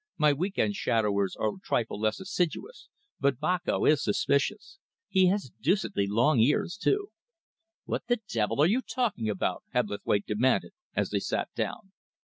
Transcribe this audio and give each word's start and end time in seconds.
My 0.17 0.33
week 0.33 0.57
end 0.57 0.75
shadowers 0.75 1.35
are 1.35 1.49
a 1.49 1.59
trifle 1.63 1.99
less 1.99 2.19
assiduous, 2.19 2.89
but 3.19 3.37
Boko 3.37 3.85
is 3.85 4.03
suspicious. 4.03 4.79
He 5.07 5.27
has 5.27 5.51
deucedly 5.61 6.07
long 6.09 6.39
ears, 6.39 6.75
too." 6.75 7.09
"What 7.85 8.05
the 8.07 8.19
devil 8.27 8.59
are 8.61 8.65
you 8.67 8.81
talking 8.81 9.29
about?" 9.29 9.61
Hebblethwaite 9.75 10.25
demanded, 10.25 10.71
as 10.95 11.11
they 11.11 11.19
sat 11.19 11.49
down. 11.55 11.91